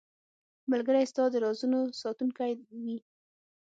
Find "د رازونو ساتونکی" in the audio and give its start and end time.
1.31-2.51